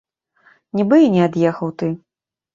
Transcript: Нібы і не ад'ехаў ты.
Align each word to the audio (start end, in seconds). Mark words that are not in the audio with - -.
Нібы 0.79 0.97
і 1.03 1.11
не 1.17 1.21
ад'ехаў 1.27 1.75
ты. 1.85 1.93